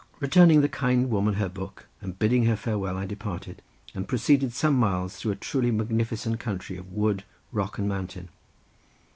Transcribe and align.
Returning 0.19 0.61
the 0.61 0.67
kind 0.67 1.11
woman 1.11 1.35
her 1.35 1.47
book, 1.47 1.85
and 2.01 2.17
bidding 2.17 2.45
her 2.45 2.55
farewell 2.55 2.97
I 2.97 3.05
departed, 3.05 3.61
and 3.93 4.07
proceeded 4.07 4.51
some 4.51 4.73
miles 4.73 5.15
through 5.15 5.33
a 5.33 5.35
truly 5.35 5.69
magnificent 5.69 6.39
country 6.39 6.75
of 6.75 6.91
wood, 6.91 7.23
rock, 7.51 7.77
and 7.77 7.87
mountain. 7.87 8.29